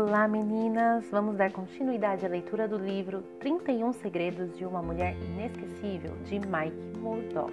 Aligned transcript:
Olá 0.00 0.28
meninas! 0.28 1.10
Vamos 1.10 1.36
dar 1.36 1.50
continuidade 1.50 2.24
à 2.24 2.28
leitura 2.28 2.68
do 2.68 2.78
livro 2.78 3.20
31 3.40 3.92
Segredos 3.94 4.56
de 4.56 4.64
uma 4.64 4.80
Mulher 4.80 5.16
Inesquecível 5.20 6.12
de 6.24 6.38
Mike 6.38 6.98
Murdock. 7.00 7.52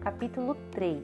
Capítulo 0.00 0.56
3 0.70 1.02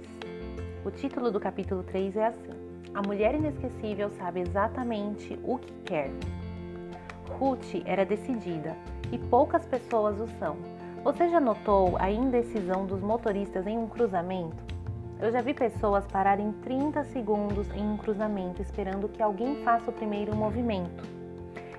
O 0.84 0.92
título 0.92 1.32
do 1.32 1.40
capítulo 1.40 1.82
3 1.82 2.16
é 2.18 2.26
assim: 2.28 2.52
A 2.94 3.02
mulher 3.02 3.34
inesquecível 3.34 4.10
sabe 4.10 4.42
exatamente 4.42 5.36
o 5.42 5.58
que 5.58 5.72
quer. 5.84 6.10
Ruth 7.28 7.82
era 7.84 8.06
decidida 8.06 8.76
e 9.10 9.18
poucas 9.18 9.66
pessoas 9.66 10.20
o 10.20 10.28
são. 10.38 10.56
Você 11.02 11.28
já 11.28 11.40
notou 11.40 11.96
a 11.98 12.08
indecisão 12.08 12.86
dos 12.86 13.00
motoristas 13.00 13.66
em 13.66 13.76
um 13.76 13.88
cruzamento? 13.88 14.69
Eu 15.20 15.30
já 15.30 15.42
vi 15.42 15.52
pessoas 15.52 16.06
pararem 16.06 16.50
30 16.62 17.04
segundos 17.04 17.70
em 17.74 17.86
um 17.86 17.98
cruzamento 17.98 18.62
esperando 18.62 19.06
que 19.06 19.22
alguém 19.22 19.62
faça 19.62 19.90
o 19.90 19.92
primeiro 19.92 20.34
movimento. 20.34 21.04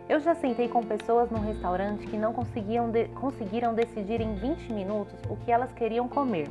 Eu 0.07 0.19
já 0.19 0.35
sentei 0.35 0.67
com 0.67 0.83
pessoas 0.83 1.31
num 1.31 1.39
restaurante 1.39 2.05
que 2.05 2.17
não 2.17 2.33
conseguiam 2.33 2.91
de 2.91 3.05
conseguiram 3.07 3.73
decidir 3.73 4.21
em 4.21 4.35
20 4.35 4.71
minutos 4.71 5.15
o 5.27 5.35
que 5.37 5.51
elas 5.51 5.71
queriam 5.71 6.07
comer. 6.07 6.49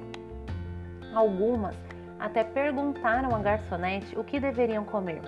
Algumas 1.15 1.77
até 2.19 2.43
perguntaram 2.43 3.37
à 3.37 3.39
garçonete 3.39 4.19
o 4.19 4.25
que 4.25 4.41
deveriam 4.41 4.85
comer. 4.85 5.23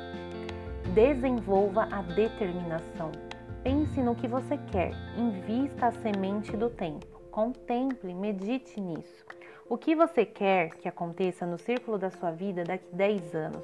Desenvolva 0.92 1.86
a 1.92 2.02
determinação. 2.02 3.12
Pense 3.62 4.00
no 4.00 4.16
que 4.16 4.26
você 4.26 4.58
quer, 4.72 4.90
invista 5.16 5.86
a 5.86 5.92
semente 5.92 6.56
do 6.56 6.68
tempo. 6.68 7.11
Contemple, 7.32 8.12
medite 8.12 8.78
nisso. 8.78 9.24
O 9.66 9.78
que 9.78 9.94
você 9.94 10.22
quer 10.22 10.68
que 10.76 10.86
aconteça 10.86 11.46
no 11.46 11.56
círculo 11.56 11.96
da 11.96 12.10
sua 12.10 12.30
vida 12.30 12.62
daqui 12.62 12.84
10 12.92 13.34
anos? 13.34 13.62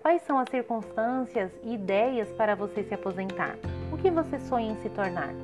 Quais 0.00 0.22
são 0.22 0.38
as 0.38 0.48
circunstâncias 0.48 1.52
e 1.62 1.74
ideias 1.74 2.32
para 2.32 2.54
você 2.54 2.82
se 2.82 2.94
aposentar? 2.94 3.58
O 3.92 3.98
que 3.98 4.10
você 4.10 4.38
sonha 4.38 4.72
em 4.72 4.76
se 4.76 4.88
tornar? 4.88 5.34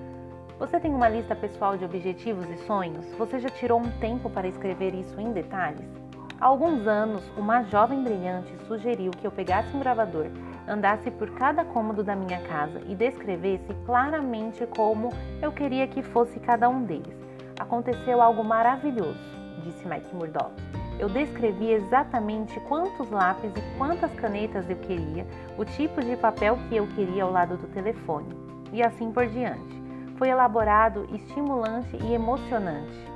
Você 0.58 0.80
tem 0.80 0.94
uma 0.94 1.06
lista 1.06 1.36
pessoal 1.36 1.76
de 1.76 1.84
objetivos 1.84 2.48
e 2.48 2.56
sonhos? 2.64 3.04
Você 3.18 3.38
já 3.40 3.50
tirou 3.50 3.78
um 3.78 3.90
tempo 4.00 4.30
para 4.30 4.48
escrever 4.48 4.94
isso 4.94 5.20
em 5.20 5.32
detalhes? 5.32 5.84
Há 6.40 6.46
alguns 6.46 6.86
anos, 6.86 7.30
uma 7.36 7.62
jovem 7.64 8.02
brilhante 8.02 8.56
sugeriu 8.66 9.10
que 9.10 9.26
eu 9.26 9.30
pegasse 9.30 9.76
um 9.76 9.80
gravador, 9.80 10.28
andasse 10.66 11.10
por 11.10 11.30
cada 11.32 11.62
cômodo 11.62 12.02
da 12.02 12.16
minha 12.16 12.40
casa 12.40 12.80
e 12.88 12.94
descrevesse 12.94 13.74
claramente 13.84 14.66
como 14.66 15.10
eu 15.42 15.52
queria 15.52 15.86
que 15.86 16.02
fosse 16.02 16.40
cada 16.40 16.70
um 16.70 16.82
deles. 16.82 17.25
Aconteceu 17.58 18.20
algo 18.20 18.44
maravilhoso 18.44 19.36
disse 19.66 19.86
Mike 19.86 20.14
Murdock. 20.14 20.52
Eu 20.98 21.08
descrevi 21.08 21.72
exatamente 21.72 22.58
quantos 22.60 23.10
lápis 23.10 23.50
e 23.54 23.78
quantas 23.78 24.12
canetas 24.14 24.68
eu 24.70 24.76
queria, 24.76 25.26
o 25.58 25.64
tipo 25.64 26.00
de 26.00 26.16
papel 26.16 26.58
que 26.68 26.76
eu 26.76 26.86
queria 26.88 27.24
ao 27.24 27.30
lado 27.30 27.56
do 27.56 27.66
telefone, 27.68 28.28
e 28.72 28.82
assim 28.82 29.12
por 29.12 29.26
diante. 29.26 29.76
Foi 30.16 30.28
elaborado, 30.28 31.06
estimulante 31.12 31.96
e 32.02 32.14
emocionante. 32.14 33.06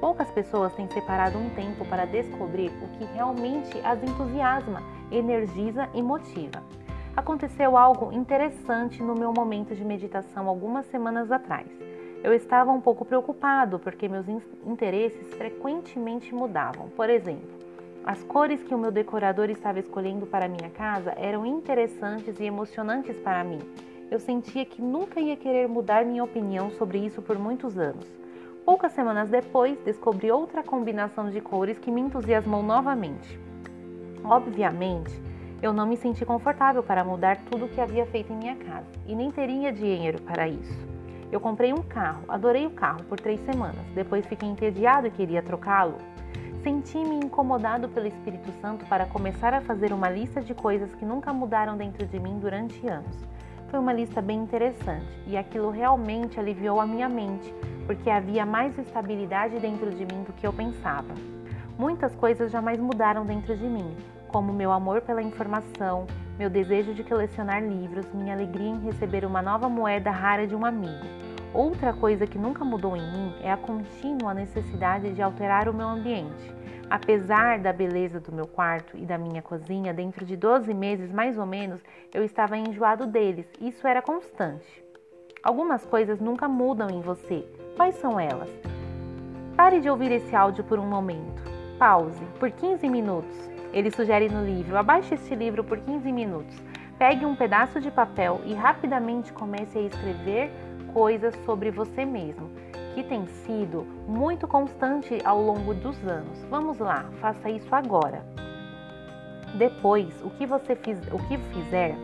Poucas 0.00 0.30
pessoas 0.30 0.74
têm 0.74 0.88
separado 0.88 1.38
um 1.38 1.48
tempo 1.50 1.84
para 1.86 2.06
descobrir 2.06 2.70
o 2.82 2.88
que 2.98 3.04
realmente 3.14 3.80
as 3.84 4.02
entusiasma, 4.02 4.82
energiza 5.10 5.88
e 5.94 6.02
motiva. 6.02 6.62
Aconteceu 7.16 7.76
algo 7.76 8.12
interessante 8.12 9.02
no 9.02 9.14
meu 9.14 9.32
momento 9.32 9.74
de 9.74 9.84
meditação 9.84 10.48
algumas 10.48 10.86
semanas 10.86 11.30
atrás. 11.32 11.66
Eu 12.22 12.34
estava 12.34 12.70
um 12.70 12.82
pouco 12.82 13.02
preocupado 13.04 13.78
porque 13.78 14.06
meus 14.06 14.26
interesses 14.66 15.26
frequentemente 15.34 16.34
mudavam. 16.34 16.90
Por 16.90 17.08
exemplo, 17.08 17.48
as 18.04 18.22
cores 18.22 18.62
que 18.62 18.74
o 18.74 18.78
meu 18.78 18.90
decorador 18.90 19.48
estava 19.48 19.78
escolhendo 19.78 20.26
para 20.26 20.46
minha 20.46 20.68
casa 20.68 21.14
eram 21.16 21.46
interessantes 21.46 22.38
e 22.38 22.44
emocionantes 22.44 23.18
para 23.20 23.42
mim. 23.42 23.60
Eu 24.10 24.20
sentia 24.20 24.66
que 24.66 24.82
nunca 24.82 25.18
ia 25.18 25.34
querer 25.34 25.66
mudar 25.66 26.04
minha 26.04 26.22
opinião 26.22 26.70
sobre 26.72 26.98
isso 26.98 27.22
por 27.22 27.38
muitos 27.38 27.78
anos. 27.78 28.06
Poucas 28.66 28.92
semanas 28.92 29.30
depois, 29.30 29.78
descobri 29.78 30.30
outra 30.30 30.62
combinação 30.62 31.30
de 31.30 31.40
cores 31.40 31.78
que 31.78 31.90
me 31.90 32.02
entusiasmou 32.02 32.62
novamente. 32.62 33.40
Obviamente, 34.22 35.18
eu 35.62 35.72
não 35.72 35.86
me 35.86 35.96
senti 35.96 36.26
confortável 36.26 36.82
para 36.82 37.02
mudar 37.02 37.38
tudo 37.50 37.64
o 37.64 37.68
que 37.68 37.80
havia 37.80 38.04
feito 38.04 38.30
em 38.30 38.36
minha 38.36 38.56
casa 38.56 38.86
e 39.06 39.14
nem 39.14 39.30
teria 39.30 39.72
dinheiro 39.72 40.20
para 40.20 40.46
isso. 40.46 40.99
Eu 41.32 41.38
comprei 41.38 41.72
um 41.72 41.82
carro, 41.82 42.24
adorei 42.28 42.66
o 42.66 42.70
carro 42.70 43.04
por 43.04 43.18
três 43.20 43.40
semanas. 43.44 43.86
Depois 43.94 44.26
fiquei 44.26 44.48
entediado 44.48 45.06
e 45.06 45.10
queria 45.10 45.42
trocá-lo. 45.42 45.96
Senti-me 46.62 47.16
incomodado 47.24 47.88
pelo 47.88 48.08
Espírito 48.08 48.50
Santo 48.60 48.84
para 48.86 49.06
começar 49.06 49.54
a 49.54 49.60
fazer 49.60 49.92
uma 49.92 50.10
lista 50.10 50.40
de 50.40 50.52
coisas 50.54 50.92
que 50.94 51.04
nunca 51.04 51.32
mudaram 51.32 51.76
dentro 51.76 52.04
de 52.04 52.18
mim 52.18 52.38
durante 52.38 52.86
anos. 52.86 53.16
Foi 53.70 53.78
uma 53.78 53.92
lista 53.92 54.20
bem 54.20 54.40
interessante 54.40 55.06
e 55.28 55.36
aquilo 55.36 55.70
realmente 55.70 56.40
aliviou 56.40 56.80
a 56.80 56.86
minha 56.86 57.08
mente, 57.08 57.54
porque 57.86 58.10
havia 58.10 58.44
mais 58.44 58.76
estabilidade 58.76 59.60
dentro 59.60 59.90
de 59.90 60.04
mim 60.04 60.24
do 60.24 60.32
que 60.32 60.44
eu 60.44 60.52
pensava. 60.52 61.14
Muitas 61.78 62.14
coisas 62.16 62.50
jamais 62.50 62.80
mudaram 62.80 63.24
dentro 63.24 63.56
de 63.56 63.64
mim, 63.64 63.96
como 64.26 64.52
meu 64.52 64.72
amor 64.72 65.00
pela 65.00 65.22
informação, 65.22 66.06
meu 66.40 66.48
desejo 66.48 66.94
de 66.94 67.04
colecionar 67.04 67.62
livros, 67.62 68.10
minha 68.14 68.32
alegria 68.32 68.70
em 68.70 68.80
receber 68.80 69.26
uma 69.26 69.42
nova 69.42 69.68
moeda 69.68 70.10
rara 70.10 70.46
de 70.46 70.56
um 70.56 70.64
amigo. 70.64 71.04
Outra 71.52 71.92
coisa 71.92 72.26
que 72.26 72.38
nunca 72.38 72.64
mudou 72.64 72.96
em 72.96 73.12
mim 73.12 73.34
é 73.42 73.52
a 73.52 73.58
contínua 73.58 74.32
necessidade 74.32 75.12
de 75.12 75.20
alterar 75.20 75.68
o 75.68 75.74
meu 75.74 75.86
ambiente. 75.86 76.54
Apesar 76.88 77.58
da 77.58 77.74
beleza 77.74 78.20
do 78.20 78.32
meu 78.32 78.46
quarto 78.46 78.96
e 78.96 79.04
da 79.04 79.18
minha 79.18 79.42
cozinha, 79.42 79.92
dentro 79.92 80.24
de 80.24 80.34
12 80.34 80.72
meses 80.72 81.12
mais 81.12 81.36
ou 81.36 81.44
menos, 81.44 81.84
eu 82.14 82.24
estava 82.24 82.56
enjoado 82.56 83.06
deles. 83.06 83.46
Isso 83.60 83.86
era 83.86 84.00
constante. 84.00 84.82
Algumas 85.42 85.84
coisas 85.84 86.20
nunca 86.20 86.48
mudam 86.48 86.88
em 86.88 87.02
você. 87.02 87.44
Quais 87.76 87.96
são 87.96 88.18
elas? 88.18 88.48
Pare 89.58 89.78
de 89.78 89.90
ouvir 89.90 90.10
esse 90.10 90.34
áudio 90.34 90.64
por 90.64 90.78
um 90.78 90.88
momento. 90.88 91.42
Pause 91.78 92.24
por 92.38 92.50
15 92.50 92.88
minutos. 92.88 93.49
Ele 93.72 93.90
sugere 93.90 94.28
no 94.28 94.44
livro: 94.44 94.76
abaixe 94.76 95.14
este 95.14 95.34
livro 95.34 95.62
por 95.62 95.78
15 95.78 96.10
minutos. 96.12 96.56
Pegue 96.98 97.24
um 97.24 97.34
pedaço 97.34 97.80
de 97.80 97.90
papel 97.90 98.40
e 98.44 98.52
rapidamente 98.52 99.32
comece 99.32 99.78
a 99.78 99.82
escrever 99.82 100.50
coisas 100.92 101.34
sobre 101.46 101.70
você 101.70 102.04
mesmo, 102.04 102.50
que 102.94 103.02
tem 103.02 103.26
sido 103.26 103.86
muito 104.06 104.46
constante 104.46 105.18
ao 105.24 105.40
longo 105.40 105.72
dos 105.72 105.96
anos. 106.06 106.44
Vamos 106.50 106.78
lá, 106.78 107.06
faça 107.20 107.48
isso 107.48 107.74
agora. 107.74 108.22
Depois, 109.54 110.20
o 110.22 110.30
que 110.30 110.46
você 110.46 110.76
fiz, 110.76 110.98
o 111.10 111.18
que 111.26 111.38
fizer, 111.54 111.96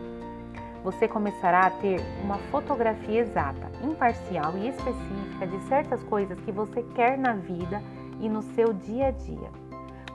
você 0.83 1.07
começará 1.07 1.67
a 1.67 1.69
ter 1.69 1.99
uma 2.23 2.37
fotografia 2.49 3.21
exata, 3.21 3.69
imparcial 3.83 4.57
e 4.57 4.69
específica 4.69 5.45
de 5.45 5.59
certas 5.67 6.01
coisas 6.03 6.39
que 6.39 6.51
você 6.51 6.81
quer 6.95 7.17
na 7.17 7.33
vida 7.33 7.81
e 8.19 8.27
no 8.27 8.41
seu 8.41 8.73
dia 8.73 9.07
a 9.07 9.11
dia 9.11 9.66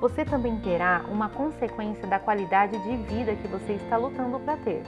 você 0.03 0.25
também 0.25 0.59
terá 0.59 1.05
uma 1.09 1.29
consequência 1.29 2.09
da 2.09 2.19
qualidade 2.19 2.77
de 2.77 2.97
vida 3.05 3.37
que 3.37 3.47
você 3.47 3.75
está 3.75 3.97
lutando 3.97 4.41
para 4.41 4.57
ter. 4.57 4.83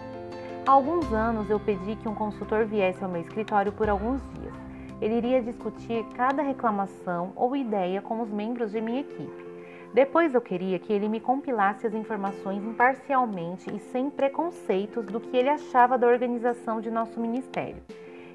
Há 0.67 0.73
alguns 0.73 1.13
anos 1.13 1.49
eu 1.49 1.61
pedi 1.61 1.95
que 1.95 2.09
um 2.09 2.17
consultor 2.17 2.65
viesse 2.65 3.05
ao 3.05 3.09
meu 3.09 3.21
escritório 3.21 3.71
por 3.71 3.89
alguns 3.89 4.21
dias. 4.33 4.53
Ele 5.01 5.19
iria 5.19 5.41
discutir 5.41 6.05
cada 6.17 6.43
reclamação 6.43 7.33
ou 7.37 7.55
ideia 7.55 8.03
com 8.03 8.23
os 8.23 8.29
membros 8.29 8.73
de 8.73 8.81
minha 8.81 9.03
equipe. 9.03 9.47
Depois 9.95 10.35
eu 10.35 10.41
queria 10.41 10.81
que 10.81 10.93
ele 10.93 11.09
me 11.09 11.21
compilasse 11.21 11.87
as 11.87 11.95
informações 11.95 12.65
imparcialmente 12.65 13.73
e 13.73 13.79
sem 13.79 14.11
preconceitos 14.11 15.07
do 15.07 15.21
que 15.21 15.37
ele 15.37 15.49
achava 15.49 15.97
da 15.97 16.09
organização 16.09 16.81
de 16.81 16.91
nosso 16.91 17.21
ministério. 17.21 17.81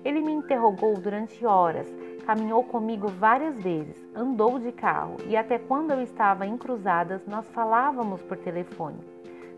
Ele 0.06 0.22
me 0.22 0.32
interrogou 0.32 0.94
durante 0.98 1.46
horas, 1.46 1.94
caminhou 2.30 2.64
comigo 2.64 3.08
várias 3.08 3.60
vezes, 3.60 3.96
andou 4.16 4.60
de 4.60 4.72
carro 4.72 5.18
e 5.26 5.36
até 5.36 5.58
quando 5.58 5.90
eu 5.90 6.04
estava 6.04 6.46
em 6.46 6.56
cruzadas 6.60 7.26
nós 7.26 7.44
falávamos 7.48 8.22
por 8.22 8.38
telefone. 8.38 9.00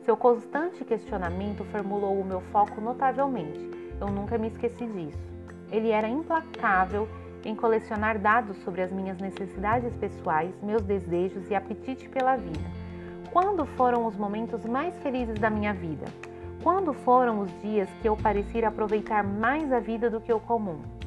Seu 0.05 0.15
constante 0.15 0.85
questionamento 0.85 1.65
formulou 1.65 2.17
o 2.17 2.23
meu 2.23 2.39
foco 2.39 2.79
notavelmente. 2.79 3.59
Eu 3.99 4.07
nunca 4.07 4.37
me 4.37 4.47
esqueci 4.47 4.85
disso. 4.85 5.19
Ele 5.69 5.89
era 5.89 6.07
implacável 6.07 7.09
em 7.43 7.53
colecionar 7.53 8.17
dados 8.17 8.55
sobre 8.63 8.83
as 8.83 8.89
minhas 8.89 9.17
necessidades 9.17 9.93
pessoais, 9.97 10.55
meus 10.63 10.81
desejos 10.81 11.51
e 11.51 11.55
apetite 11.55 12.07
pela 12.07 12.37
vida. 12.37 12.71
Quando 13.33 13.65
foram 13.65 14.05
os 14.05 14.15
momentos 14.15 14.63
mais 14.63 14.97
felizes 14.99 15.37
da 15.37 15.49
minha 15.49 15.73
vida? 15.73 16.05
Quando 16.63 16.93
foram 16.93 17.41
os 17.41 17.51
dias 17.61 17.89
que 18.01 18.07
eu 18.07 18.15
parecia 18.15 18.69
aproveitar 18.69 19.25
mais 19.25 19.73
a 19.73 19.81
vida 19.81 20.09
do 20.09 20.21
que 20.21 20.31
o 20.31 20.39
comum? 20.39 21.00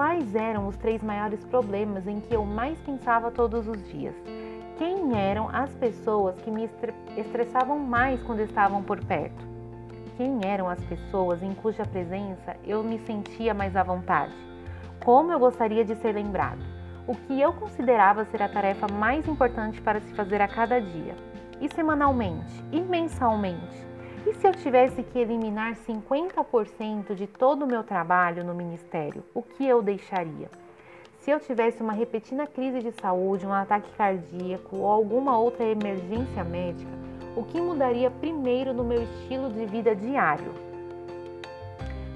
Quais 0.00 0.34
eram 0.34 0.66
os 0.66 0.78
três 0.78 1.02
maiores 1.02 1.44
problemas 1.44 2.06
em 2.06 2.20
que 2.20 2.34
eu 2.34 2.42
mais 2.42 2.80
pensava 2.80 3.30
todos 3.30 3.68
os 3.68 3.86
dias? 3.90 4.14
Quem 4.78 5.14
eram 5.14 5.50
as 5.52 5.74
pessoas 5.74 6.40
que 6.40 6.50
me 6.50 6.70
estressavam 7.18 7.78
mais 7.78 8.22
quando 8.22 8.40
estavam 8.40 8.82
por 8.82 9.04
perto? 9.04 9.46
Quem 10.16 10.40
eram 10.42 10.70
as 10.70 10.82
pessoas 10.84 11.42
em 11.42 11.52
cuja 11.52 11.84
presença 11.84 12.56
eu 12.64 12.82
me 12.82 12.98
sentia 13.00 13.52
mais 13.52 13.76
à 13.76 13.82
vontade? 13.82 14.32
Como 15.04 15.32
eu 15.32 15.38
gostaria 15.38 15.84
de 15.84 15.94
ser 15.96 16.14
lembrado? 16.14 16.64
O 17.06 17.14
que 17.14 17.38
eu 17.38 17.52
considerava 17.52 18.24
ser 18.24 18.42
a 18.42 18.48
tarefa 18.48 18.86
mais 18.90 19.28
importante 19.28 19.82
para 19.82 20.00
se 20.00 20.14
fazer 20.14 20.40
a 20.40 20.48
cada 20.48 20.80
dia? 20.80 21.14
E 21.60 21.68
semanalmente? 21.74 22.64
E 22.72 22.80
mensalmente? 22.80 23.89
E 24.26 24.34
se 24.34 24.46
eu 24.46 24.52
tivesse 24.52 25.02
que 25.02 25.18
eliminar 25.18 25.74
50% 25.76 27.14
de 27.14 27.26
todo 27.26 27.64
o 27.64 27.66
meu 27.66 27.82
trabalho 27.82 28.44
no 28.44 28.54
ministério, 28.54 29.24
o 29.32 29.42
que 29.42 29.66
eu 29.66 29.82
deixaria? 29.82 30.50
Se 31.20 31.30
eu 31.30 31.40
tivesse 31.40 31.82
uma 31.82 31.94
repentina 31.94 32.46
crise 32.46 32.80
de 32.80 32.92
saúde, 33.00 33.46
um 33.46 33.52
ataque 33.52 33.90
cardíaco 33.92 34.76
ou 34.76 34.86
alguma 34.86 35.38
outra 35.38 35.64
emergência 35.64 36.44
médica, 36.44 36.90
o 37.34 37.44
que 37.44 37.60
mudaria 37.60 38.10
primeiro 38.10 38.74
no 38.74 38.84
meu 38.84 39.02
estilo 39.02 39.50
de 39.50 39.64
vida 39.64 39.96
diário? 39.96 40.52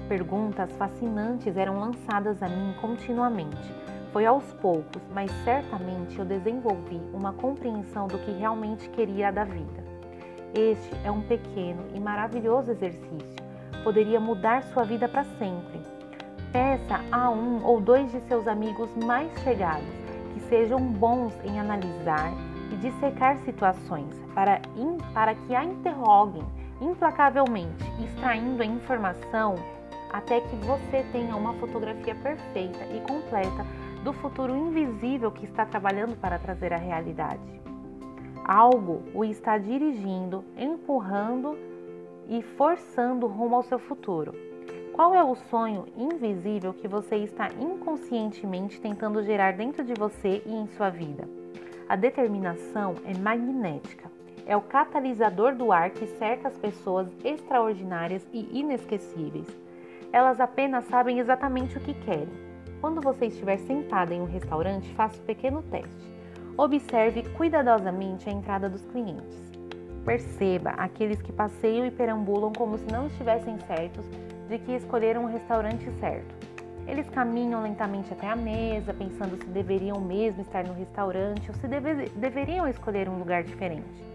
Perguntas 0.07 0.71
fascinantes 0.73 1.57
eram 1.57 1.79
lançadas 1.79 2.41
a 2.43 2.47
mim 2.47 2.75
continuamente. 2.79 3.73
Foi 4.13 4.27
aos 4.27 4.45
poucos, 4.53 5.01
mas 5.11 5.31
certamente 5.43 6.19
eu 6.19 6.25
desenvolvi 6.25 7.01
uma 7.11 7.33
compreensão 7.33 8.07
do 8.07 8.19
que 8.19 8.31
realmente 8.31 8.87
queria 8.89 9.31
da 9.31 9.43
vida. 9.43 9.84
Este 10.55 10.95
é 11.03 11.11
um 11.11 11.21
pequeno 11.21 11.83
e 11.93 11.99
maravilhoso 11.99 12.71
exercício. 12.71 13.43
Poderia 13.83 14.21
mudar 14.21 14.63
sua 14.63 14.85
vida 14.85 15.05
para 15.05 15.25
sempre. 15.37 15.81
Peça 16.53 17.01
a 17.11 17.29
um 17.29 17.61
ou 17.61 17.81
dois 17.81 18.09
de 18.09 18.21
seus 18.21 18.47
amigos 18.47 18.89
mais 19.05 19.29
chegados 19.43 19.85
que 20.33 20.39
sejam 20.47 20.79
bons 20.79 21.33
em 21.43 21.59
analisar 21.59 22.31
e 22.71 22.77
dissecar 22.77 23.37
situações 23.39 24.15
para, 24.33 24.61
in, 24.77 24.97
para 25.13 25.35
que 25.35 25.53
a 25.53 25.65
interroguem 25.65 26.45
implacavelmente, 26.79 27.83
extraindo 28.01 28.63
a 28.63 28.65
informação 28.65 29.55
até 30.13 30.39
que 30.39 30.55
você 30.55 31.05
tenha 31.11 31.35
uma 31.35 31.53
fotografia 31.55 32.15
perfeita 32.15 32.85
e 32.93 33.01
completa 33.01 33.65
do 34.05 34.13
futuro 34.13 34.55
invisível 34.55 35.29
que 35.31 35.45
está 35.45 35.65
trabalhando 35.65 36.15
para 36.15 36.39
trazer 36.39 36.71
à 36.71 36.77
realidade. 36.77 37.65
Algo 38.47 39.01
o 39.11 39.25
está 39.25 39.57
dirigindo, 39.57 40.45
empurrando 40.55 41.57
e 42.29 42.43
forçando 42.43 43.25
rumo 43.25 43.55
ao 43.55 43.63
seu 43.63 43.79
futuro. 43.79 44.35
Qual 44.93 45.15
é 45.15 45.23
o 45.23 45.33
sonho 45.33 45.87
invisível 45.97 46.71
que 46.71 46.87
você 46.87 47.15
está 47.15 47.49
inconscientemente 47.59 48.79
tentando 48.79 49.23
gerar 49.23 49.53
dentro 49.53 49.83
de 49.83 49.95
você 49.95 50.43
e 50.45 50.53
em 50.53 50.67
sua 50.67 50.91
vida? 50.91 51.27
A 51.89 51.95
determinação 51.95 52.93
é 53.03 53.17
magnética. 53.17 54.11
É 54.45 54.55
o 54.55 54.61
catalisador 54.61 55.55
do 55.55 55.71
ar 55.71 55.89
que 55.89 56.05
cerca 56.05 56.49
as 56.49 56.57
pessoas 56.59 57.07
extraordinárias 57.23 58.27
e 58.31 58.59
inesquecíveis. 58.59 59.47
Elas 60.13 60.39
apenas 60.39 60.85
sabem 60.85 61.17
exatamente 61.17 61.79
o 61.79 61.81
que 61.81 61.95
querem. 61.95 62.29
Quando 62.79 63.01
você 63.01 63.25
estiver 63.25 63.57
sentada 63.57 64.13
em 64.13 64.21
um 64.21 64.25
restaurante, 64.25 64.93
faça 64.93 65.19
um 65.19 65.25
pequeno 65.25 65.63
teste. 65.63 66.14
Observe 66.57 67.23
cuidadosamente 67.31 68.29
a 68.29 68.31
entrada 68.31 68.69
dos 68.69 68.85
clientes. 68.85 69.51
Perceba 70.05 70.69
aqueles 70.77 71.21
que 71.21 71.33
passeiam 71.33 71.85
e 71.85 71.91
perambulam 71.91 72.53
como 72.53 72.77
se 72.77 72.85
não 72.89 73.07
estivessem 73.07 73.59
certos 73.67 74.05
de 74.47 74.57
que 74.59 74.71
escolheram 74.71 75.25
o 75.25 75.27
restaurante 75.27 75.91
certo. 75.99 76.33
Eles 76.87 77.09
caminham 77.09 77.61
lentamente 77.61 78.13
até 78.13 78.29
a 78.29 78.37
mesa, 78.37 78.93
pensando 78.93 79.35
se 79.35 79.49
deveriam 79.49 79.99
mesmo 79.99 80.43
estar 80.43 80.65
no 80.65 80.73
restaurante 80.73 81.49
ou 81.49 81.55
se 81.55 81.67
deve, 81.67 82.07
deveriam 82.11 82.65
escolher 82.69 83.09
um 83.09 83.19
lugar 83.19 83.43
diferente. 83.43 84.05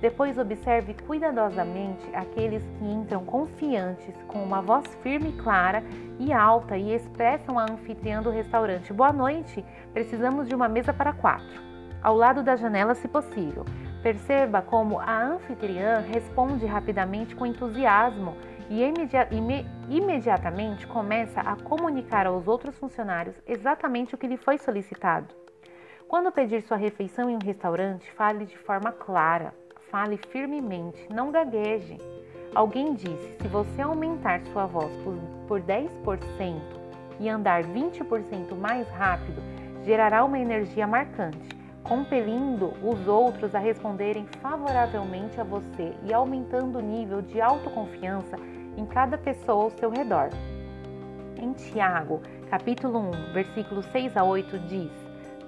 Depois 0.00 0.36
observe 0.36 0.94
cuidadosamente 1.06 2.04
aqueles 2.12 2.64
que 2.76 2.84
entram 2.84 3.24
confiantes, 3.24 4.16
com 4.26 4.42
uma 4.42 4.60
voz 4.60 4.84
firme 4.96 5.30
clara 5.34 5.80
e 6.18 6.32
alta 6.32 6.76
e 6.76 6.92
expressam 6.92 7.56
à 7.56 7.70
anfitriã 7.70 8.20
do 8.20 8.30
restaurante: 8.30 8.92
Boa 8.92 9.12
noite, 9.12 9.64
precisamos 9.92 10.48
de 10.48 10.56
uma 10.56 10.68
mesa 10.68 10.92
para 10.92 11.12
quatro 11.12 11.73
ao 12.04 12.14
lado 12.14 12.42
da 12.42 12.54
janela, 12.54 12.94
se 12.94 13.08
possível. 13.08 13.64
Perceba 14.02 14.60
como 14.60 15.00
a 15.00 15.24
anfitriã 15.24 16.00
responde 16.00 16.66
rapidamente 16.66 17.34
com 17.34 17.46
entusiasmo 17.46 18.36
e 18.68 18.84
imedi 18.84 19.66
imediatamente 19.88 20.86
começa 20.86 21.40
a 21.40 21.56
comunicar 21.56 22.26
aos 22.26 22.46
outros 22.46 22.76
funcionários 22.78 23.34
exatamente 23.46 24.14
o 24.14 24.18
que 24.18 24.26
lhe 24.26 24.36
foi 24.36 24.58
solicitado. 24.58 25.34
Quando 26.06 26.30
pedir 26.30 26.62
sua 26.62 26.76
refeição 26.76 27.28
em 27.30 27.36
um 27.36 27.44
restaurante, 27.44 28.10
fale 28.12 28.44
de 28.44 28.56
forma 28.58 28.92
clara, 28.92 29.54
fale 29.90 30.18
firmemente, 30.28 31.06
não 31.10 31.30
gagueje. 31.30 31.98
Alguém 32.54 32.94
disse: 32.94 33.36
se 33.40 33.48
você 33.48 33.80
aumentar 33.80 34.42
sua 34.52 34.66
voz 34.66 34.92
por 35.48 35.60
10% 35.60 36.60
e 37.18 37.28
andar 37.28 37.62
20% 37.64 38.54
mais 38.54 38.86
rápido, 38.90 39.42
gerará 39.84 40.24
uma 40.24 40.38
energia 40.38 40.86
marcante 40.86 41.53
compelindo 41.84 42.72
os 42.82 43.06
outros 43.06 43.54
a 43.54 43.58
responderem 43.58 44.26
favoravelmente 44.40 45.38
a 45.38 45.44
você 45.44 45.94
e 46.02 46.12
aumentando 46.12 46.78
o 46.78 46.82
nível 46.82 47.20
de 47.20 47.40
autoconfiança 47.40 48.36
em 48.76 48.86
cada 48.86 49.18
pessoa 49.18 49.64
ao 49.64 49.70
seu 49.70 49.90
redor. 49.90 50.30
Em 51.36 51.52
Tiago, 51.52 52.22
capítulo 52.48 53.10
1, 53.10 53.32
versículos 53.34 53.84
6 53.92 54.16
a 54.16 54.24
8 54.24 54.58
diz: 54.60 54.90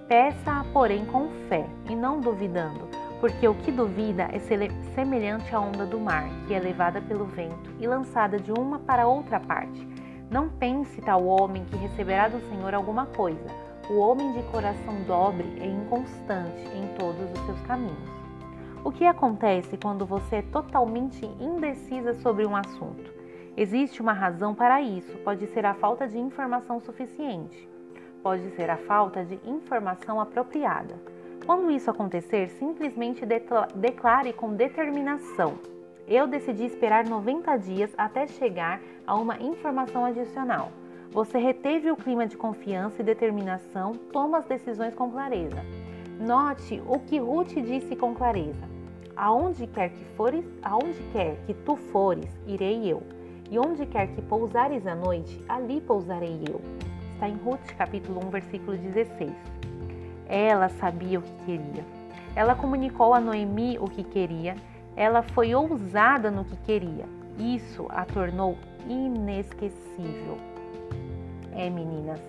Peça, 0.07 0.65
porém, 0.73 1.07
com 1.07 1.29
fé 1.49 1.67
e 1.89 1.97
não 1.97 2.21
duvidando, 2.21 2.87
porque 3.19 3.49
o 3.49 3.55
que 3.55 3.73
duvida 3.73 4.29
é 4.31 4.39
semelhante 4.95 5.55
à 5.55 5.61
onda 5.61 5.87
do 5.87 5.99
mar, 5.99 6.29
que 6.47 6.53
é 6.53 6.61
levada 6.61 7.01
pelo 7.01 7.25
vento 7.25 7.71
e 7.81 7.87
lançada 7.87 8.39
de 8.39 8.53
uma 8.53 8.79
para 8.79 9.09
outra 9.09 9.41
parte. 9.41 9.89
Não 10.31 10.51
pense 10.51 11.01
tal 11.01 11.25
homem 11.25 11.65
que 11.65 11.77
receberá 11.77 12.29
do 12.29 12.41
Senhor 12.51 12.75
alguma 12.75 13.07
coisa 13.07 13.66
o 13.89 13.99
homem 13.99 14.33
de 14.33 14.43
coração 14.51 15.03
dobre 15.07 15.47
é 15.61 15.67
inconstante 15.67 16.67
em 16.75 16.89
todos 16.99 17.31
os 17.31 17.47
seus 17.47 17.61
caminhos. 17.63 18.11
O 18.85 18.91
que 18.91 19.05
acontece 19.05 19.77
quando 19.77 20.05
você 20.05 20.37
é 20.37 20.43
totalmente 20.43 21.25
indecisa 21.41 22.15
sobre 22.15 22.45
um 22.45 22.57
assunto? 22.57 23.15
Existe 23.57 24.03
uma 24.03 24.13
razão 24.13 24.55
para 24.55 24.81
isso, 24.81 25.17
pode 25.19 25.47
ser 25.49 25.65
a 25.65 25.75
falta 25.75 26.07
de 26.07 26.19
informação 26.19 26.81
suficiente, 26.81 27.69
pode 28.23 28.51
ser 28.57 28.71
a 28.71 28.77
falta 28.77 29.25
de 29.25 29.39
informação 29.49 30.21
apropriada. 30.21 30.97
Quando 31.45 31.71
isso 31.71 31.89
acontecer, 31.89 32.49
simplesmente 32.59 33.25
declare 33.25 34.33
com 34.33 34.55
determinação: 34.55 35.59
Eu 36.09 36.27
decidi 36.27 36.65
esperar 36.65 37.05
90 37.05 37.57
dias 37.59 37.95
até 37.97 38.27
chegar 38.27 38.81
a 39.07 39.15
uma 39.15 39.41
informação 39.41 40.05
adicional. 40.05 40.73
Você 41.13 41.39
reteve 41.39 41.91
o 41.91 41.97
clima 41.97 42.27
de 42.27 42.37
confiança 42.37 43.01
e 43.01 43.05
determinação, 43.05 43.93
toma 44.13 44.39
as 44.39 44.45
decisões 44.45 44.95
com 44.95 45.11
clareza. 45.11 45.65
Note 46.21 46.83
o 46.87 46.99
que 46.99 47.19
Ruth 47.19 47.55
disse 47.55 47.95
com 47.97 48.15
clareza. 48.15 48.63
Aonde 49.17 49.67
quer 49.67 49.91
que 49.91 50.05
fores, 50.17 50.45
aonde 50.63 51.01
quer 51.13 51.37
que 51.47 51.55
tu 51.55 51.77
fores, 51.77 52.29
irei 52.47 52.91
eu. 52.91 53.03
E 53.51 53.59
onde 53.59 53.87
quer 53.87 54.09
que 54.09 54.21
pousares 54.21 54.87
à 54.87 54.95
noite, 54.95 55.41
ali 55.49 55.81
pousarei 55.81 56.41
eu. 56.49 56.61
Está 57.15 57.29
em 57.29 57.37
Ruth, 57.37 57.75
capítulo 57.79 58.21
1, 58.27 58.31
versículo 58.31 58.77
16. 58.77 59.33
Ela 60.29 60.69
sabia 60.69 61.19
o 61.19 61.23
que 61.23 61.45
queria. 61.45 61.85
Ela 62.35 62.55
comunicou 62.55 63.15
a 63.15 63.21
Noemi 63.21 63.79
o 63.79 63.89
que 63.89 64.05
queria. 64.05 64.57
Ela 64.95 65.23
foi 65.23 65.55
ousada 65.55 66.31
no 66.31 66.45
que 66.45 66.57
queria. 66.57 67.07
Isso 67.39 67.87
a 67.89 68.05
tornou 68.05 68.59
inesquecível. 68.87 70.56
É, 71.53 71.71
meninas, 71.71 72.21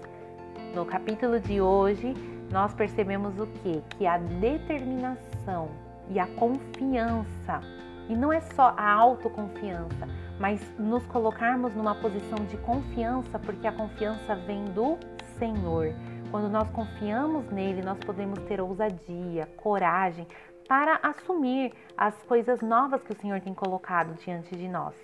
no 0.73 0.85
capítulo 0.85 1.39
de 1.39 1.59
hoje 1.59 2.13
nós 2.51 2.73
percebemos 2.73 3.37
o 3.39 3.47
que? 3.47 3.81
Que 3.97 4.07
a 4.07 4.17
determinação 4.17 5.69
e 6.09 6.19
a 6.19 6.27
confiança, 6.27 7.59
e 8.07 8.15
não 8.15 8.31
é 8.31 8.39
só 8.39 8.73
a 8.77 8.91
autoconfiança, 8.93 10.07
mas 10.39 10.61
nos 10.79 11.05
colocarmos 11.07 11.75
numa 11.75 11.95
posição 11.95 12.37
de 12.45 12.57
confiança, 12.57 13.37
porque 13.39 13.67
a 13.67 13.71
confiança 13.71 14.35
vem 14.35 14.63
do 14.65 14.97
Senhor. 15.37 15.93
Quando 16.31 16.49
nós 16.49 16.69
confiamos 16.69 17.49
nele, 17.51 17.81
nós 17.81 17.97
podemos 17.99 18.39
ter 18.43 18.61
ousadia, 18.61 19.47
coragem 19.57 20.27
para 20.67 20.99
assumir 21.01 21.73
as 21.97 22.15
coisas 22.23 22.61
novas 22.61 23.01
que 23.01 23.13
o 23.13 23.19
Senhor 23.19 23.39
tem 23.41 23.53
colocado 23.53 24.13
diante 24.23 24.55
de 24.55 24.67
nós. 24.67 24.95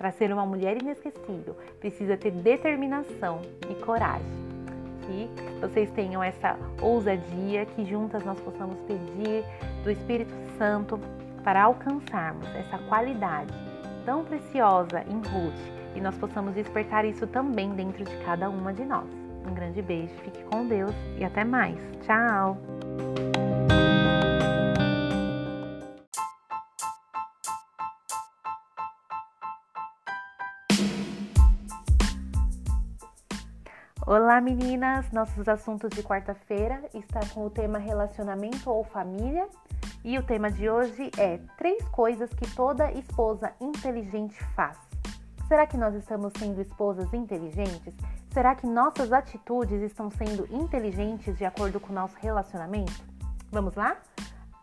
Para 0.00 0.12
ser 0.12 0.32
uma 0.32 0.46
mulher 0.46 0.80
inesquecível, 0.80 1.54
precisa 1.78 2.16
ter 2.16 2.30
determinação 2.30 3.42
e 3.68 3.74
coragem. 3.84 4.26
Que 5.02 5.28
vocês 5.60 5.90
tenham 5.90 6.22
essa 6.22 6.56
ousadia, 6.80 7.66
que 7.66 7.84
juntas 7.84 8.24
nós 8.24 8.40
possamos 8.40 8.78
pedir 8.86 9.44
do 9.84 9.90
Espírito 9.90 10.32
Santo 10.56 10.98
para 11.44 11.64
alcançarmos 11.64 12.46
essa 12.54 12.78
qualidade 12.88 13.52
tão 14.06 14.24
preciosa 14.24 15.04
em 15.06 15.16
Ruth 15.16 15.60
e 15.94 16.00
nós 16.00 16.16
possamos 16.16 16.54
despertar 16.54 17.04
isso 17.04 17.26
também 17.26 17.68
dentro 17.74 18.02
de 18.02 18.16
cada 18.24 18.48
uma 18.48 18.72
de 18.72 18.86
nós. 18.86 19.06
Um 19.46 19.52
grande 19.52 19.82
beijo, 19.82 20.14
fique 20.24 20.42
com 20.44 20.66
Deus 20.66 20.94
e 21.18 21.24
até 21.24 21.44
mais. 21.44 21.76
Tchau! 22.06 22.56
Olá 34.12 34.40
meninas, 34.40 35.12
nossos 35.12 35.48
assuntos 35.48 35.88
de 35.90 36.02
quarta-feira 36.02 36.82
está 36.92 37.20
com 37.32 37.46
o 37.46 37.48
tema 37.48 37.78
relacionamento 37.78 38.68
ou 38.68 38.82
família 38.82 39.48
E 40.02 40.18
o 40.18 40.22
tema 40.24 40.50
de 40.50 40.68
hoje 40.68 41.12
é 41.16 41.38
três 41.56 41.88
coisas 41.90 42.28
que 42.30 42.52
toda 42.56 42.90
esposa 42.90 43.52
inteligente 43.60 44.34
faz. 44.56 44.76
Será 45.46 45.64
que 45.64 45.76
nós 45.76 45.94
estamos 45.94 46.32
sendo 46.36 46.60
esposas 46.60 47.14
inteligentes? 47.14 47.94
Será 48.32 48.56
que 48.56 48.66
nossas 48.66 49.12
atitudes 49.12 49.80
estão 49.80 50.10
sendo 50.10 50.44
inteligentes 50.52 51.38
de 51.38 51.44
acordo 51.44 51.78
com 51.78 51.92
o 51.92 51.94
nosso 51.94 52.16
relacionamento? 52.18 53.04
Vamos 53.52 53.76
lá? 53.76 53.96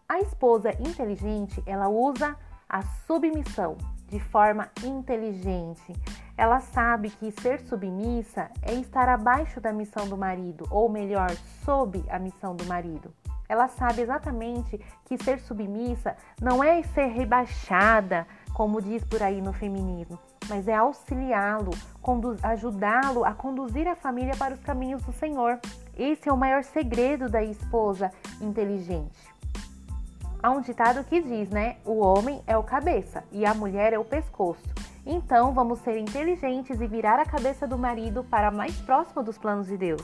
A 0.09 0.19
esposa 0.19 0.73
inteligente, 0.73 1.63
ela 1.65 1.87
usa 1.87 2.35
a 2.67 2.81
submissão 2.81 3.77
de 4.09 4.19
forma 4.19 4.69
inteligente. 4.83 5.93
Ela 6.37 6.59
sabe 6.59 7.09
que 7.09 7.31
ser 7.31 7.59
submissa 7.61 8.51
é 8.61 8.75
estar 8.75 9.09
abaixo 9.09 9.59
da 9.59 9.73
missão 9.73 10.07
do 10.07 10.15
marido, 10.15 10.67
ou 10.69 10.87
melhor, 10.87 11.31
sob 11.65 12.03
a 12.09 12.19
missão 12.19 12.55
do 12.55 12.63
marido. 12.65 13.11
Ela 13.49 13.67
sabe 13.67 14.01
exatamente 14.01 14.79
que 15.05 15.17
ser 15.17 15.39
submissa 15.39 16.15
não 16.39 16.63
é 16.63 16.83
ser 16.83 17.07
rebaixada, 17.07 18.27
como 18.53 18.81
diz 18.81 19.03
por 19.03 19.23
aí 19.23 19.41
no 19.41 19.51
feminismo, 19.51 20.19
mas 20.47 20.67
é 20.67 20.75
auxiliá-lo, 20.75 21.71
ajudá-lo 22.43 23.25
a 23.25 23.33
conduzir 23.33 23.87
a 23.87 23.95
família 23.95 24.35
para 24.35 24.53
os 24.53 24.59
caminhos 24.59 25.01
do 25.03 25.13
Senhor. 25.13 25.59
Esse 25.97 26.29
é 26.29 26.33
o 26.33 26.37
maior 26.37 26.63
segredo 26.63 27.27
da 27.29 27.41
esposa 27.41 28.11
inteligente. 28.39 29.17
Há 30.43 30.51
um 30.51 30.61
ditado 30.61 31.03
que 31.03 31.19
diz, 31.19 31.49
né? 31.49 31.77
O 31.83 31.97
homem 31.97 32.43
é 32.45 32.55
o 32.55 32.63
cabeça 32.63 33.23
e 33.31 33.43
a 33.43 33.55
mulher 33.55 33.91
é 33.91 33.97
o 33.97 34.05
pescoço. 34.05 34.86
Então 35.09 35.53
vamos 35.53 35.79
ser 35.79 35.97
inteligentes 35.97 36.81
e 36.81 36.85
virar 36.85 37.17
a 37.17 37.25
cabeça 37.25 37.65
do 37.65 37.77
marido 37.77 38.25
para 38.25 38.51
mais 38.51 38.75
próximo 38.81 39.23
dos 39.23 39.37
planos 39.37 39.67
de 39.67 39.77
Deus. 39.77 40.01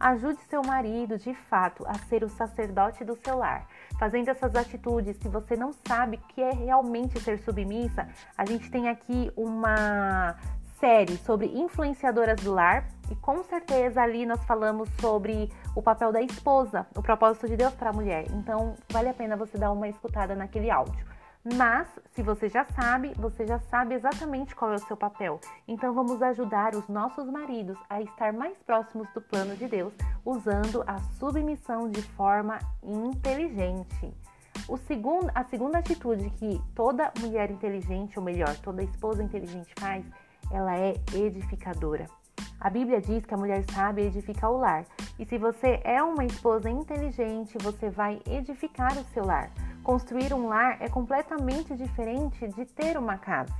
Ajude 0.00 0.40
seu 0.50 0.60
marido, 0.64 1.16
de 1.16 1.32
fato, 1.32 1.86
a 1.86 1.94
ser 1.94 2.24
o 2.24 2.28
sacerdote 2.28 3.04
do 3.04 3.14
seu 3.14 3.38
lar. 3.38 3.68
Fazendo 4.00 4.30
essas 4.30 4.56
atitudes, 4.56 5.16
se 5.18 5.28
você 5.28 5.54
não 5.54 5.72
sabe 5.86 6.16
o 6.16 6.20
que 6.34 6.42
é 6.42 6.50
realmente 6.50 7.20
ser 7.20 7.38
submissa, 7.38 8.08
a 8.36 8.44
gente 8.44 8.68
tem 8.68 8.88
aqui 8.88 9.30
uma 9.36 10.34
série 10.80 11.16
sobre 11.18 11.46
influenciadoras 11.46 12.40
do 12.40 12.52
lar 12.52 12.84
e 13.12 13.14
com 13.14 13.44
certeza 13.44 14.02
ali 14.02 14.26
nós 14.26 14.44
falamos 14.44 14.88
sobre 15.00 15.52
o 15.76 15.80
papel 15.80 16.10
da 16.10 16.20
esposa, 16.20 16.84
o 16.96 17.00
propósito 17.00 17.46
de 17.46 17.56
Deus 17.56 17.74
para 17.74 17.90
a 17.90 17.92
mulher. 17.92 18.24
Então, 18.32 18.74
vale 18.90 19.08
a 19.08 19.14
pena 19.14 19.36
você 19.36 19.56
dar 19.56 19.70
uma 19.70 19.86
escutada 19.86 20.34
naquele 20.34 20.68
áudio. 20.68 21.06
Mas, 21.44 21.88
se 22.12 22.22
você 22.22 22.48
já 22.48 22.64
sabe, 22.64 23.12
você 23.16 23.44
já 23.44 23.58
sabe 23.58 23.96
exatamente 23.96 24.54
qual 24.54 24.72
é 24.72 24.76
o 24.76 24.86
seu 24.86 24.96
papel. 24.96 25.40
Então, 25.66 25.92
vamos 25.92 26.22
ajudar 26.22 26.76
os 26.76 26.86
nossos 26.88 27.28
maridos 27.28 27.76
a 27.90 28.00
estar 28.00 28.32
mais 28.32 28.56
próximos 28.58 29.08
do 29.12 29.20
plano 29.20 29.56
de 29.56 29.66
Deus, 29.66 29.92
usando 30.24 30.84
a 30.86 30.98
submissão 31.18 31.90
de 31.90 32.00
forma 32.00 32.60
inteligente. 32.80 34.14
O 34.68 34.76
segundo, 34.76 35.32
a 35.34 35.42
segunda 35.42 35.78
atitude 35.78 36.30
que 36.30 36.62
toda 36.76 37.12
mulher 37.18 37.50
inteligente, 37.50 38.16
ou 38.16 38.24
melhor, 38.24 38.54
toda 38.58 38.84
esposa 38.84 39.20
inteligente 39.20 39.74
faz, 39.80 40.04
ela 40.48 40.76
é 40.76 40.94
edificadora. 41.12 42.06
A 42.60 42.70
Bíblia 42.70 43.00
diz 43.00 43.26
que 43.26 43.34
a 43.34 43.36
mulher 43.36 43.64
sabe 43.72 44.02
edificar 44.02 44.52
o 44.52 44.58
lar. 44.58 44.84
E 45.18 45.24
se 45.24 45.36
você 45.36 45.80
é 45.82 46.00
uma 46.00 46.24
esposa 46.24 46.70
inteligente, 46.70 47.58
você 47.58 47.90
vai 47.90 48.20
edificar 48.30 48.96
o 48.96 49.04
seu 49.06 49.26
lar. 49.26 49.50
Construir 49.82 50.32
um 50.32 50.46
lar 50.46 50.76
é 50.80 50.88
completamente 50.88 51.74
diferente 51.74 52.46
de 52.46 52.64
ter 52.64 52.96
uma 52.96 53.18
casa. 53.18 53.52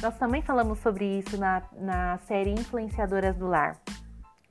Nós 0.00 0.16
também 0.16 0.40
falamos 0.40 0.78
sobre 0.78 1.18
isso 1.18 1.36
na, 1.36 1.60
na 1.72 2.18
série 2.18 2.52
Influenciadoras 2.52 3.36
do 3.36 3.48
Lar. 3.48 3.76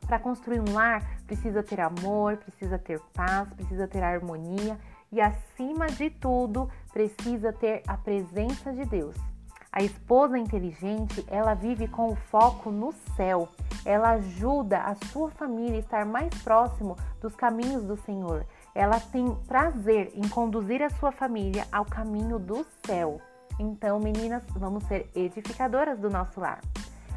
Para 0.05 0.19
construir 0.19 0.60
um 0.60 0.74
lar, 0.74 1.01
precisa 1.25 1.63
ter 1.63 1.79
amor, 1.79 2.36
precisa 2.38 2.77
ter 2.77 3.00
paz, 3.13 3.48
precisa 3.53 3.88
ter 3.88 4.03
harmonia 4.03 4.77
e, 5.10 5.22
acima 5.22 5.88
de 5.88 6.10
tudo, 6.10 6.69
precisa 6.91 7.53
ter 7.53 7.81
a 7.88 7.95
presença 7.95 8.74
de 8.74 8.84
Deus. 8.84 9.15
A 9.72 9.81
esposa 9.81 10.38
inteligente, 10.38 11.25
ela 11.29 11.53
vive 11.53 11.88
com 11.88 12.10
o 12.10 12.15
foco 12.15 12.69
no 12.69 12.91
céu. 13.15 13.48
Ela 13.86 14.12
ajuda 14.12 14.79
a 14.79 14.95
sua 15.12 15.31
família 15.31 15.77
a 15.77 15.79
estar 15.79 16.05
mais 16.05 16.34
próximo 16.43 16.98
dos 17.22 17.36
caminhos 17.36 17.86
do 17.86 17.95
Senhor 17.95 18.45
ela 18.75 19.00
tem 19.00 19.34
prazer 19.48 20.12
em 20.13 20.27
conduzir 20.27 20.84
a 20.84 20.89
sua 20.89 21.13
família 21.13 21.65
ao 21.72 21.86
caminho 21.86 22.38
do 22.38 22.65
céu. 22.86 23.22
Então, 23.58 24.00
meninas, 24.00 24.44
vamos 24.53 24.84
ser 24.84 25.10
edificadoras 25.15 25.98
do 25.98 26.10
nosso 26.10 26.41
lar. 26.41 26.60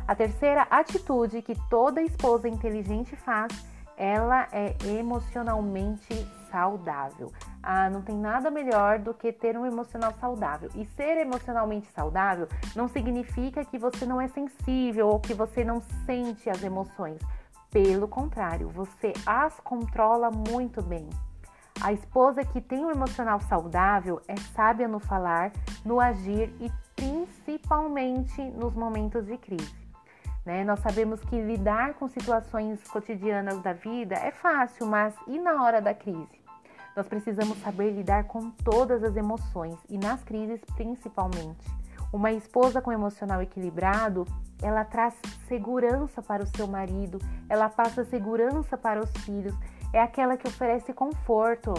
A 0.07 0.15
terceira 0.15 0.63
atitude 0.71 1.43
que 1.43 1.57
toda 1.69 2.01
esposa 2.01 2.49
inteligente 2.49 3.17
faz, 3.17 3.53
ela 3.97 4.47
é 4.53 4.77
emocionalmente 4.87 6.15
saudável. 6.49 7.33
Ah, 7.61 7.91
não 7.91 8.03
tem 8.03 8.17
nada 8.17 8.51
melhor 8.51 9.01
do 9.01 9.13
que 9.13 9.33
ter 9.33 9.59
um 9.59 9.67
emocional 9.67 10.15
saudável. 10.21 10.71
E 10.77 10.87
ser 10.87 11.19
emocionalmente 11.19 11.91
saudável 11.91 12.49
não 12.77 12.87
significa 12.87 13.65
que 13.65 13.77
você 13.77 14.07
não 14.07 14.21
é 14.21 14.29
sensível 14.29 15.09
ou 15.09 15.19
que 15.19 15.35
você 15.35 15.65
não 15.65 15.83
sente 16.07 16.49
as 16.49 16.63
emoções. 16.63 17.21
Pelo 17.69 18.07
contrário, 18.07 18.69
você 18.69 19.13
as 19.27 19.59
controla 19.61 20.31
muito 20.31 20.81
bem. 20.81 21.09
A 21.81 21.93
esposa 21.93 22.45
que 22.45 22.61
tem 22.61 22.85
um 22.85 22.91
emocional 22.91 23.41
saudável 23.41 24.21
é 24.27 24.37
sábia 24.37 24.89
no 24.89 24.99
falar, 24.99 25.53
no 25.85 26.01
agir 26.01 26.53
e 26.61 26.71
principalmente 26.97 28.43
nos 28.51 28.75
momentos 28.75 29.25
de 29.27 29.37
crise. 29.39 29.89
Né? 30.45 30.65
Nós 30.65 30.81
sabemos 30.81 31.21
que 31.21 31.41
lidar 31.41 31.95
com 31.95 32.09
situações 32.09 32.83
cotidianas 32.89 33.63
da 33.63 33.73
vida 33.73 34.17
é 34.17 34.33
fácil, 34.33 34.87
mas 34.87 35.15
e 35.29 35.39
na 35.39 35.63
hora 35.63 35.81
da 35.81 35.95
crise? 35.95 36.41
Nós 36.97 37.07
precisamos 37.07 37.57
saber 37.59 37.93
lidar 37.93 38.25
com 38.25 38.51
todas 38.51 39.05
as 39.05 39.15
emoções 39.15 39.79
e 39.89 39.97
nas 39.97 40.25
crises 40.25 40.61
principalmente. 40.75 41.65
Uma 42.13 42.33
esposa 42.33 42.81
com 42.81 42.91
emocional 42.91 43.41
equilibrado, 43.41 44.27
ela 44.61 44.85
traz 44.85 45.15
segurança 45.47 46.21
para 46.21 46.43
o 46.43 46.47
seu 46.57 46.67
marido, 46.67 47.21
ela 47.49 47.69
passa 47.69 48.05
segurança 48.05 48.77
para 48.77 49.01
os 49.01 49.13
filhos 49.19 49.55
é 49.93 50.01
aquela 50.01 50.37
que 50.37 50.47
oferece 50.47 50.93
conforto. 50.93 51.75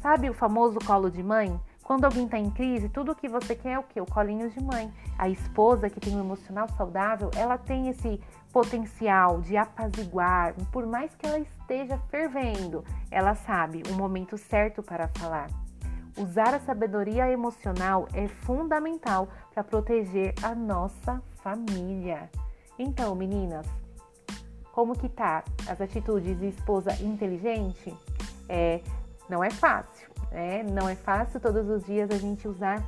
Sabe 0.00 0.28
o 0.28 0.34
famoso 0.34 0.78
colo 0.84 1.10
de 1.10 1.22
mãe? 1.22 1.58
Quando 1.82 2.04
alguém 2.04 2.24
está 2.24 2.38
em 2.38 2.50
crise, 2.50 2.88
tudo 2.88 3.12
o 3.12 3.14
que 3.14 3.28
você 3.28 3.54
quer 3.54 3.72
é 3.72 3.78
o 3.78 3.82
que? 3.82 4.00
O 4.00 4.06
colinho 4.06 4.48
de 4.48 4.62
mãe. 4.62 4.92
A 5.18 5.28
esposa 5.28 5.90
que 5.90 6.00
tem 6.00 6.16
um 6.16 6.20
emocional 6.20 6.68
saudável, 6.76 7.30
ela 7.36 7.58
tem 7.58 7.88
esse 7.88 8.20
potencial 8.52 9.40
de 9.40 9.56
apaziguar, 9.56 10.54
por 10.70 10.86
mais 10.86 11.14
que 11.16 11.26
ela 11.26 11.38
esteja 11.38 11.98
fervendo, 12.10 12.84
ela 13.10 13.34
sabe 13.34 13.82
o 13.90 13.94
momento 13.94 14.36
certo 14.36 14.82
para 14.82 15.08
falar. 15.08 15.48
Usar 16.16 16.54
a 16.54 16.60
sabedoria 16.60 17.30
emocional 17.30 18.06
é 18.12 18.28
fundamental 18.28 19.28
para 19.52 19.64
proteger 19.64 20.34
a 20.42 20.54
nossa 20.54 21.22
família. 21.42 22.30
Então, 22.78 23.14
meninas, 23.14 23.66
como 24.72 24.98
que 24.98 25.08
tá 25.08 25.44
as 25.68 25.80
atitudes 25.80 26.38
de 26.38 26.48
esposa 26.48 26.92
inteligente? 27.02 27.94
É, 28.48 28.80
não 29.28 29.44
é 29.44 29.50
fácil, 29.50 30.10
né? 30.30 30.62
Não 30.62 30.88
é 30.88 30.96
fácil 30.96 31.38
todos 31.38 31.68
os 31.68 31.84
dias 31.84 32.10
a 32.10 32.16
gente 32.16 32.48
usar 32.48 32.82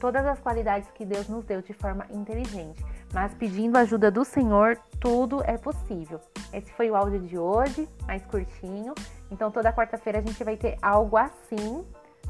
todas 0.00 0.26
as 0.26 0.38
qualidades 0.40 0.90
que 0.92 1.04
Deus 1.04 1.28
nos 1.28 1.44
deu 1.44 1.62
de 1.62 1.72
forma 1.72 2.06
inteligente. 2.10 2.84
Mas 3.12 3.32
pedindo 3.34 3.76
a 3.76 3.80
ajuda 3.80 4.10
do 4.10 4.24
Senhor, 4.24 4.76
tudo 5.00 5.42
é 5.44 5.56
possível. 5.56 6.20
Esse 6.52 6.72
foi 6.72 6.90
o 6.90 6.96
áudio 6.96 7.20
de 7.20 7.38
hoje, 7.38 7.88
mais 8.06 8.24
curtinho. 8.26 8.94
Então 9.30 9.50
toda 9.50 9.72
quarta-feira 9.72 10.18
a 10.18 10.22
gente 10.22 10.42
vai 10.42 10.56
ter 10.56 10.76
algo 10.82 11.16
assim 11.16 11.84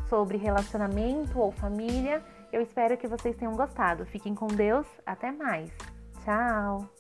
sobre 0.08 0.36
relacionamento 0.36 1.38
ou 1.38 1.50
família. 1.50 2.22
Eu 2.52 2.60
espero 2.60 2.96
que 2.96 3.08
vocês 3.08 3.34
tenham 3.36 3.54
gostado. 3.54 4.04
Fiquem 4.06 4.34
com 4.34 4.46
Deus. 4.46 4.86
Até 5.04 5.32
mais. 5.32 5.70
Tchau. 6.24 6.93